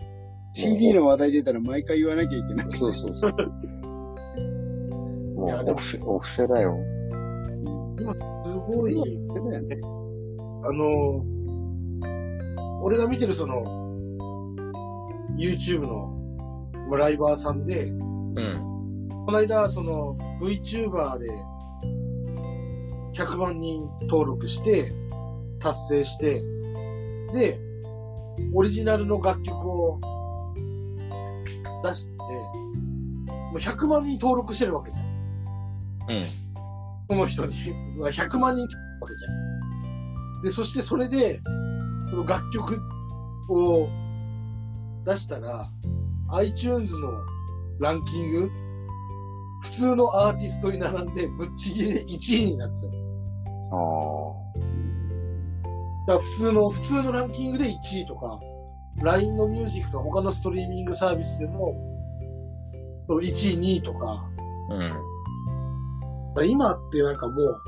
[0.54, 2.66] CD の話題出たら毎回言わなきゃいけない。
[2.72, 3.32] そうそうそう。
[5.36, 6.74] もうお布施、お布施だよ。
[8.12, 8.96] すごい。
[10.64, 11.24] あの、
[12.82, 13.64] 俺が見てるその、
[15.38, 16.16] YouTube の
[16.88, 19.08] まあライバーさんで、うん。
[19.26, 21.28] この間、その VTuber で
[23.14, 24.92] 100万人登録して、
[25.58, 26.42] 達成して、
[27.32, 27.58] で、
[28.54, 30.00] オリジナルの楽曲を
[31.82, 36.16] 出して、もう100万人登録してるわけじゃん。
[36.16, 36.22] うん。
[37.08, 37.54] この人に。
[37.98, 39.28] 100万人つくわけじゃ
[40.40, 40.42] ん。
[40.42, 41.40] で、そしてそれで、
[42.08, 42.80] その楽曲
[43.48, 43.88] を
[45.04, 45.70] 出したら、
[46.32, 47.12] iTunes の
[47.80, 48.50] ランキング、
[49.62, 52.92] 普通のアーティストに並んで、ぶっちぎりで1位になってたの。
[53.72, 54.46] あ
[56.06, 58.38] だから普通の、普通のランキングで1位とか、
[59.02, 61.74] LINE のミュージックとか他のストリーミングサービスでも、
[63.08, 63.22] 1
[63.54, 64.28] 位、2位とか、
[64.70, 64.74] あ。
[64.74, 65.15] うん。
[66.36, 67.62] だ今ってなんかもう、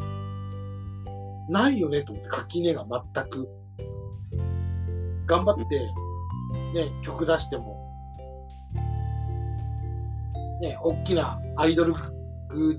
[1.51, 3.49] ないよねと思って、垣根が全く。
[5.27, 5.63] 頑張って、
[6.75, 7.77] ね、曲出しても、
[10.61, 11.95] ね、大きなアイドル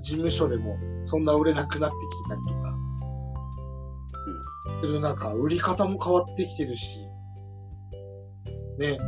[0.00, 2.74] 務所でも、そんな売れなくなってきたりとか、
[4.82, 7.00] する中、売り方も変わってきてるし、
[8.78, 8.98] ね、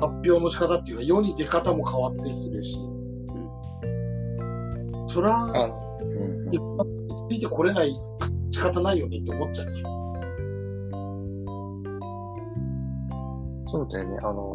[0.00, 2.78] 発表の仕方っていうか、世に出方も変わってきてるし、
[5.06, 6.54] そら、うん。
[6.54, 7.90] 一般についてこれない
[8.52, 9.82] 仕方ないよねって思っちゃうね。
[13.66, 14.18] そうだよね。
[14.22, 14.54] あの、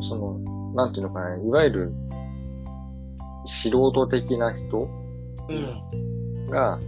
[0.00, 0.38] その、
[0.74, 1.92] なんていうのかな、いわゆる、
[3.44, 4.88] 素人的な人
[5.48, 6.46] うん。
[6.46, 6.78] が、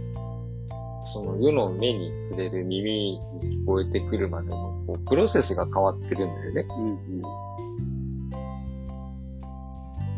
[1.05, 4.55] その世の目に触れる耳に聞こえてくるまでの
[4.87, 6.65] こうプロセスが変わってるんだよね。
[6.77, 7.21] うんうん。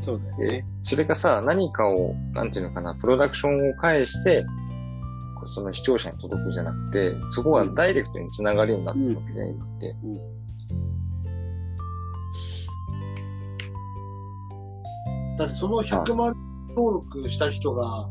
[0.06, 4.46] そうだよでね。、それがさ、何かを、なんていうのかな、プロダクションを介して、
[5.48, 9.96] その視聴者に届くじゃなくて、そこがダイレクトに繋がるようになってるわけじゃん、今って。
[15.40, 16.36] だってその100万
[16.70, 18.08] 登録した人が、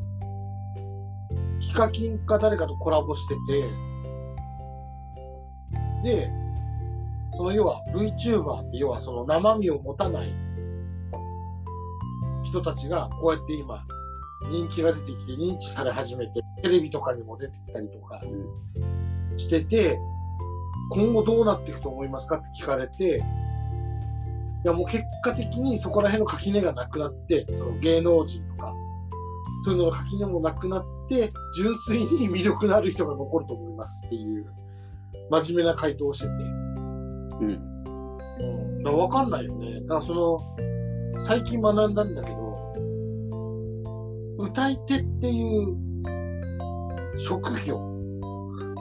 [1.60, 3.34] ヒカキンか誰かとコラボして
[6.02, 6.30] て、で、
[7.36, 10.32] その要は VTuber って要はその生身を持たない
[12.54, 13.84] 人たちがこうやって今
[14.48, 16.32] 人気が出てきて認知され始めて、
[16.62, 18.20] テレビとかにも出てきたりとか
[19.36, 19.98] してて、
[20.90, 23.22] 今後どうなっていくと思いますかって聞かれて、
[24.64, 28.74] いやもう結果的にそこら辺の垣根がなくなって、その芸能人とか、
[29.62, 34.46] そういうのの垣根もなくなって、純粋に魅力のある人が残ると思いますっていう、
[35.30, 36.32] 真面目な回答をしてて。
[36.32, 37.48] うん。
[38.40, 38.44] う
[38.80, 38.82] ん。
[38.82, 39.80] だからわかんないよね。
[39.82, 40.38] だからその、
[41.22, 42.43] 最近学んだんだけど、
[44.38, 45.76] 歌い手っていう
[47.20, 47.78] 職業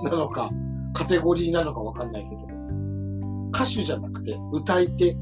[0.03, 0.49] なのか、
[0.93, 2.41] カテゴリーなのかわかんないけど、
[3.49, 5.15] 歌手じゃなくて歌い手、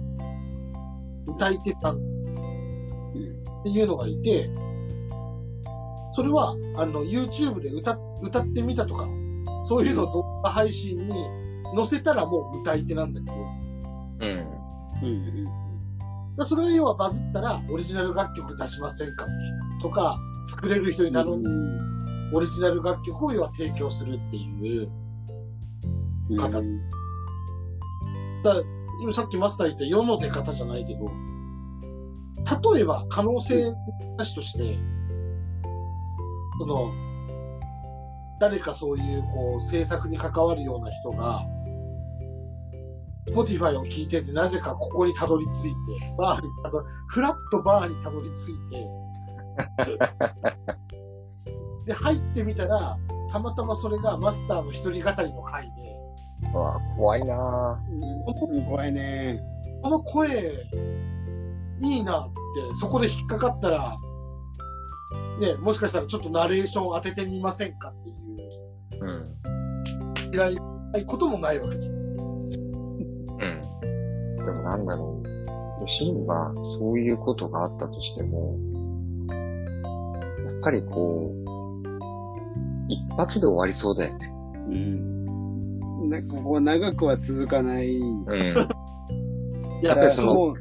[1.28, 4.50] 歌い手さんっていうのがいて、
[6.14, 9.08] それは、あの、YouTube で歌、歌ってみたとか、
[9.64, 11.26] そういうのを動画配信に
[11.76, 13.36] 載せたらもう歌い手なんだけど、
[14.22, 14.62] うん。
[15.04, 15.48] うん。
[16.32, 19.26] だからそれが要はバズったら、オリジナル楽曲出しませんか？
[19.82, 21.50] とか、作れる人に頼んで、
[22.34, 24.90] オリジナル楽曲を要は提供するっていう、
[26.38, 26.60] 方。
[26.60, 26.80] うん。
[28.44, 28.56] だ
[29.02, 31.06] 今さっきマスター言った世の出方じゃないけど、
[32.74, 33.74] 例えば可能性
[34.18, 34.78] なしとして、
[36.60, 36.92] その、
[38.40, 41.44] 誰かそういうこう制作に関わるような人が、
[43.30, 45.76] Spotify を聞いてて、なぜかここにたどり着いて、
[46.18, 48.90] バーにたどフラットバーにたどり着いて、
[51.86, 52.98] で、入ってみたら、
[53.32, 55.92] たまたまそれがマスターの一人語りの回で、
[56.54, 59.42] うわ怖いなうん怖いね。
[59.82, 60.68] この声、
[61.80, 62.32] いいなって、
[62.80, 63.96] そこで引っかかったら、
[65.40, 68.14] ね、もしかしたらちょっとナレーション当ててみませんかってい
[69.00, 70.34] う、うん。
[70.34, 71.96] 嫌いないこともないわけじゃん。
[71.96, 72.01] うん。
[72.01, 72.01] でも
[74.72, 75.88] なんだろう。
[75.88, 78.58] シンはそういうことがあったとしても、
[79.30, 79.36] や
[80.58, 81.42] っぱりこう、
[82.88, 84.34] 一発で終わりそうだよね。
[84.70, 86.10] うん。
[86.10, 87.98] なんかこう長くは続かない。
[87.98, 88.56] うん。
[89.82, 90.56] い や、ぱりそ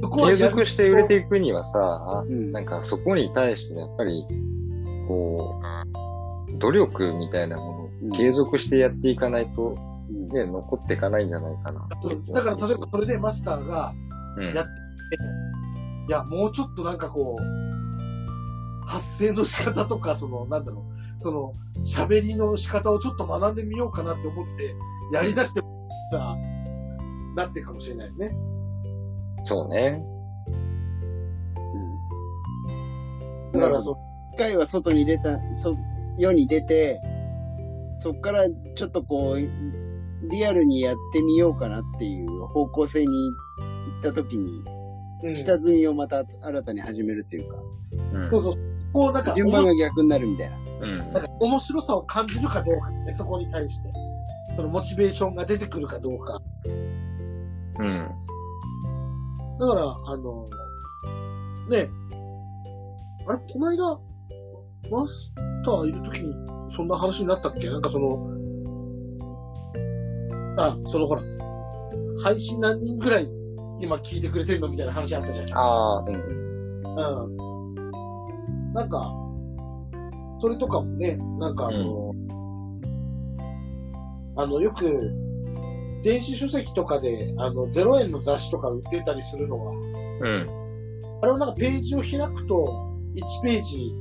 [0.00, 4.26] の継続して売れていくにはさ、うんなんかそこに対してやっぱり、
[5.08, 5.60] こ
[6.54, 9.95] う、努力みたいなもうんのを継続してやっていかないと、うん
[10.28, 11.88] ね、残っていかないんじゃないかな。
[12.34, 13.94] だから例えばそれでマスターが、
[14.36, 14.70] うんやって
[16.08, 20.84] いや、もうちょっとなんかこう、発声の仕方とか、その、なんだろ
[21.18, 21.54] う、その、
[21.84, 24.76] 喋りの仕方をちょっと学んでみようかなって思って、
[25.12, 25.62] やり出して
[26.10, 26.36] たら、
[27.34, 28.36] なってるかもしれないね。
[29.44, 30.00] そうね。
[33.52, 33.98] うんだから、そ
[34.34, 35.76] 一回は外に出た、そ
[36.18, 37.00] 世に出て、
[37.96, 38.46] そっから
[38.76, 39.38] ちょっとこう、
[40.22, 43.34] リアルにやってみようかなっていう方向性に行
[44.00, 44.62] った時に、
[45.34, 47.56] 下積みをまた新たに始めるっていうか、
[48.12, 48.54] うんそうそう、
[48.92, 50.56] こうなんか、順番が逆になるみたいな。
[50.56, 53.88] うんなんか面白さを感じるかどうかね、そこに対して。
[54.56, 56.40] そのモチベーションが出てくるかどうか。
[57.78, 58.08] うん。
[59.58, 60.46] だから、あの、
[61.68, 61.88] ね、
[63.26, 63.98] あれ、この間、
[64.90, 66.34] マスターいるときに、
[66.70, 67.68] そんな話になったっけ？
[67.68, 68.16] なんかその、
[70.56, 71.22] あ、そのほら、
[72.22, 73.26] 配信何人ぐらい
[73.80, 75.52] 今聞いてくれてるのみたいな話あったじゃん。
[75.54, 76.14] ああ、うん。
[77.26, 77.28] う
[78.70, 78.72] ん。
[78.72, 79.12] なんか、
[80.38, 82.14] それとかもね、なんかあの、
[84.36, 85.10] あの、よく、
[86.02, 90.46] 電子書籍とかで、あの、0円の雑誌とか売ってたりするのは、うん。
[91.22, 92.64] あれはなんかページを開くと、
[93.14, 93.92] 1ページ、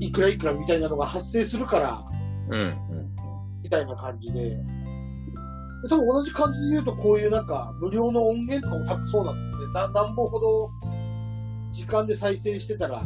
[0.00, 2.04] いくらいくらみたいなのが発生するから、
[2.50, 2.76] うん。
[2.98, 3.03] み
[3.74, 4.56] たいな感じで、
[5.90, 9.72] 多分同じ感じで言うと、こういうなんか、無料の音源とかも多分そうなんだよね。
[9.74, 10.70] な何本ほど、
[11.72, 13.02] 時間で再生してたら、っ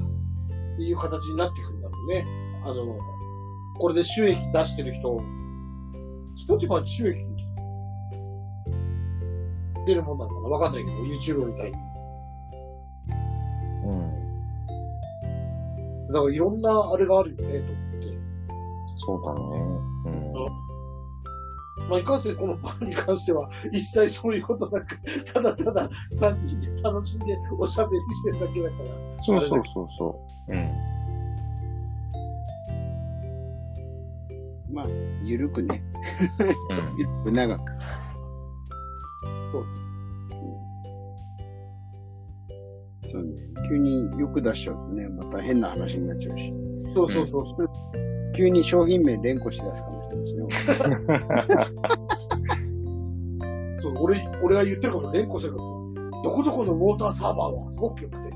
[0.76, 2.26] ていう形になってくるんだろうね。
[2.64, 2.96] あの、
[3.78, 5.18] これで収益出してる人、
[6.36, 7.18] Spotify に収益
[9.86, 10.48] 出るもんなのかな？
[10.50, 11.76] わかんないけど、YouTube みたいに。
[13.86, 13.96] うん。
[16.12, 18.06] だからいろんなあれがあるよね、と思って。
[19.06, 19.40] そうだね。
[20.12, 20.68] うん。
[21.88, 25.00] まあ、いかんせんこのパンに関しては、一切そういうことなく、
[25.32, 29.24] ただただ3人で楽しんでおしゃべりしてるだけだから。
[29.24, 30.52] そうそうそうそう。
[30.52, 30.70] うん。
[34.70, 34.86] まあ、
[35.24, 35.82] ゆるくね。
[36.70, 36.98] うん。
[36.98, 37.72] ゆるく長く。
[39.50, 39.68] そううん
[43.08, 43.32] そうね。
[43.66, 46.52] 急によく出しちゃうとね、また変な話になっちゃうし。
[46.94, 47.70] そうそうそうそう。
[48.34, 50.46] 急に商品名連呼し出すかもしれないしね。
[53.80, 55.78] そ う俺、俺が言ってるかも連呼してるかも。
[56.22, 58.30] どこどこのウォーターサーバーはすごく良くて、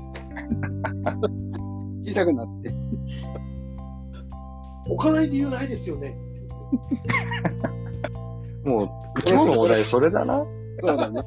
[2.11, 2.73] 小さくなって。
[4.89, 6.17] 置かない理由ないですよね。
[8.63, 8.89] もう、
[9.27, 10.45] 今日のお題それだな。
[10.81, 11.21] そうだね。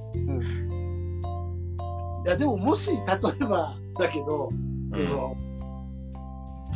[2.24, 4.50] いや、でももし、例えば、だけど、
[4.92, 5.36] その、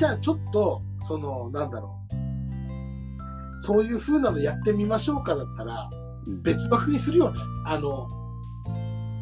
[0.00, 3.62] じゃあちょっと、その、なんだろう。
[3.62, 5.90] そういう風なのやってみましょうかだったら、
[6.26, 7.38] うん別枠にするよね。
[7.66, 8.08] あの、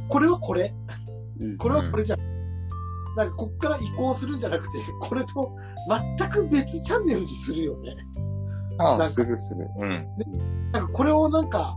[0.09, 0.73] これはこれ、
[1.41, 2.19] うんこれはこれじゃん。
[3.17, 5.51] なんかこっから移行するんじゃなくて、 これと
[6.17, 7.97] 全く別チャンネルにするよね。
[8.79, 9.69] ああ、なんかするする。
[9.81, 10.07] うん。
[10.71, 11.75] なんかこれをなんか、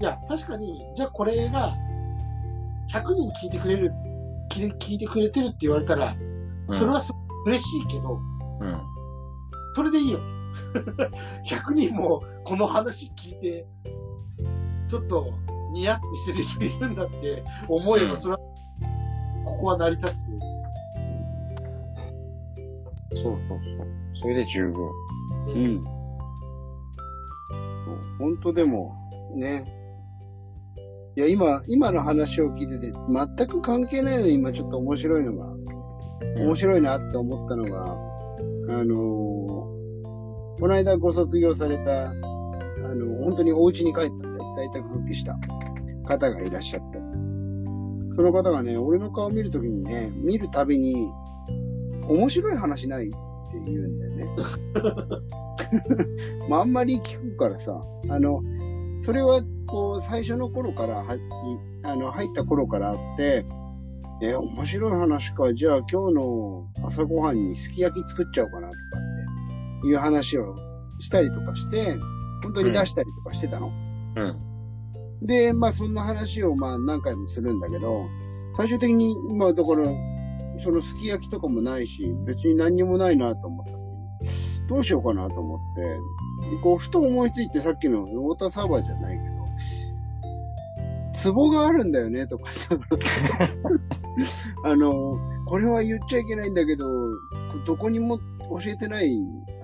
[0.00, 1.72] いや、確かに、じゃあこれが、
[2.92, 3.92] 100人聞いてくれる、
[4.50, 6.16] 聞い聞いてくれてるって言われたら、
[6.70, 7.17] それはすごく
[7.48, 8.20] 嬉しいけど、
[8.60, 8.76] うん。
[9.74, 10.18] それでいいよ。
[11.48, 13.66] 100人もこの話聞いて、
[14.88, 15.32] ちょっと
[15.72, 18.38] ニヤってしてる人いるんだって思えば、うんそれは、
[19.44, 20.14] ここは成り立つ。
[23.10, 23.88] そうそうそう。
[24.22, 24.90] それで十分。
[25.48, 25.84] うん。
[28.18, 28.94] 本当でも、
[29.36, 29.64] ね。
[31.16, 32.92] いや、今、今の話を聞いてて、
[33.36, 35.57] 全く関係ないのに今ちょっと面白いのが、
[36.36, 37.84] 面白いなって思ったのが、
[38.70, 39.38] あのー
[40.60, 45.38] この間ご卒業された、あの、本当にお家に帰ったんで、在宅復帰した
[46.04, 46.98] 方がいらっしゃって。
[48.12, 51.08] その方がね、俺の顔見るときにね、見るたびに、
[52.08, 53.16] 面白い話ないって
[53.64, 54.26] 言うんだよね。
[56.50, 58.42] まあ、あんまり聞くからさ、あの、
[59.02, 61.20] それは、こう、最初の頃からは、い
[61.84, 63.44] あの、入った頃からあって、
[64.20, 65.54] え、面白い話か。
[65.54, 68.78] じゃあ今日の朝ごはんにすき焼き作っちゃおうかなとか
[69.78, 70.56] っていう話を
[70.98, 71.96] したりとかして、
[72.42, 73.70] 本当に出したりとかしてたの。
[74.16, 75.26] うん。
[75.26, 78.06] で、まあそんな話をまあ何回もするんだけど、
[78.56, 79.88] 最終的に、まあだから、
[80.64, 85.82] そのすき焼きとかもないし、別に何にもないなと思った時に、どうしようかなと思って、
[86.56, 89.27] でこう、ふと思いついてさっきのウォーターサーバーじゃないけど、
[91.24, 92.76] 壺があるんだよねとかさ、
[94.64, 96.86] あの、これは言っちゃいけないんだけど、
[97.66, 99.10] どこにも教えてない、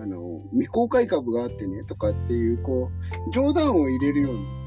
[0.00, 2.90] あの、未公開株があってねとかっていう、こ
[3.28, 4.64] う、冗談を入れるように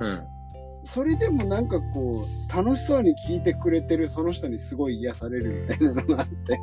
[0.00, 0.22] うん。
[0.82, 1.84] それでもなんかこ
[2.22, 6.58] う、楽しそうに聞いてくれてるその人にすごい癒されるみたいなのがあって、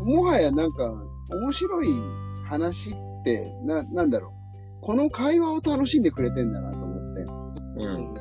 [0.00, 0.06] うん。
[0.06, 0.92] もはやなんか
[1.30, 1.88] 面白い
[2.46, 2.94] 話っ
[3.24, 4.30] て、な、なんだろう。
[4.82, 7.22] この会話を楽しんでくれてんだなと思って、
[7.86, 8.13] うん。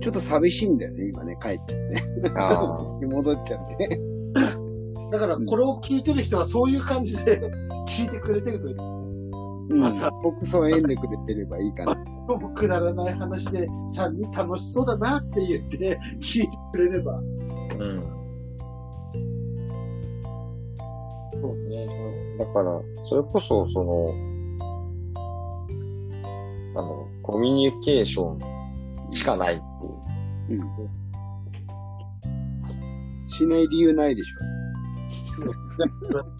[0.00, 2.38] ちょっと寂しいんだよね、今ね、帰っちゃって。
[2.38, 2.82] ああ。
[3.06, 4.00] 戻っちゃって。
[5.10, 7.40] だから、これを聞いてる人はそういう感じで
[7.88, 8.76] 聞いてくれてるという。
[8.80, 9.08] うん
[9.68, 10.10] また。
[10.22, 11.96] 僕そう縁でくれてればいいかな。
[12.54, 17.18] くだらない話で3人楽しそうだなって言って聞いてくれれば。
[17.18, 18.02] うん。
[21.40, 21.86] そうね。
[22.38, 24.14] だから、それこそ、その、
[26.74, 28.38] あの、コミュニケーション
[29.12, 29.60] しかない
[30.48, 30.52] う。
[30.52, 30.60] うん。
[33.28, 34.36] しない理由ないでしょ。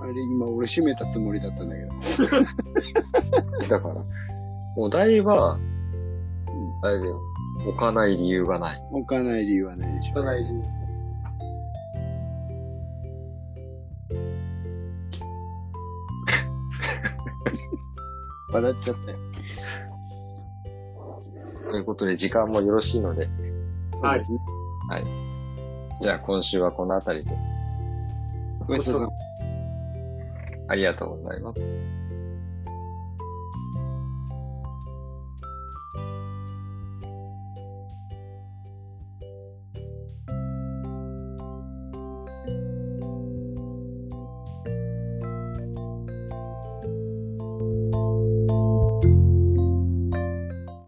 [0.00, 1.88] あれ今俺閉めたつもりだったんだけど。
[3.68, 3.94] だから、
[4.76, 5.58] お題は、
[6.82, 7.20] あれだよ、
[7.68, 8.82] 置かない理由がない。
[8.90, 10.22] 置かない理由はないでしょ。
[10.22, 10.44] ない
[18.50, 19.18] 笑っちゃったよ。
[21.70, 23.28] ということで、時間もよろしいので、
[24.02, 25.28] はいそうですね。
[26.00, 27.36] じゃあ今週はこの辺りで、
[28.66, 29.12] ごちそうさま
[30.68, 31.97] ありがとうございます。